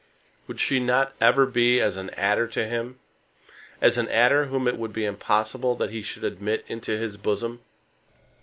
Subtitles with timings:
[0.47, 2.97] Would she not ever be as an adder to him,
[3.83, 7.61] as an adder whom it would be impossible that he should admit into his bosom?